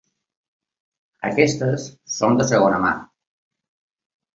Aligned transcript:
Aquestes 1.29 1.87
són 2.17 2.43
de 2.43 2.51
segona 2.57 2.85
mà. 2.91 2.99